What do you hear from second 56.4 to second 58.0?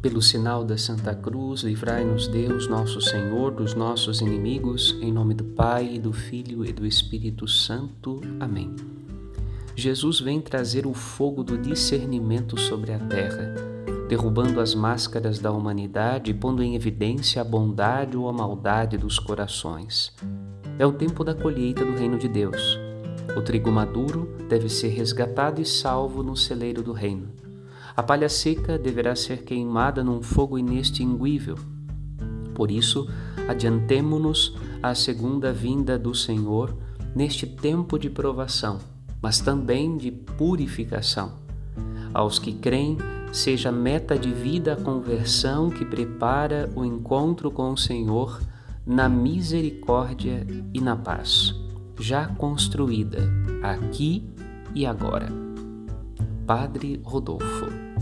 Padre Rodolfo.